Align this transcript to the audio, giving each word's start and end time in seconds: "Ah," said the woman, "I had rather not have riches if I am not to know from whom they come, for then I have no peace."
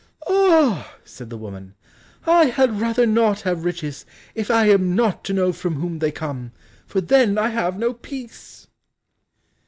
"Ah," 0.27 0.95
said 1.05 1.29
the 1.29 1.37
woman, 1.37 1.75
"I 2.25 2.45
had 2.45 2.81
rather 2.81 3.05
not 3.05 3.41
have 3.41 3.63
riches 3.63 4.03
if 4.33 4.49
I 4.49 4.67
am 4.69 4.95
not 4.95 5.23
to 5.25 5.33
know 5.33 5.53
from 5.53 5.75
whom 5.75 5.99
they 5.99 6.11
come, 6.11 6.53
for 6.87 7.01
then 7.01 7.37
I 7.37 7.49
have 7.49 7.77
no 7.77 7.93
peace." 7.93 8.65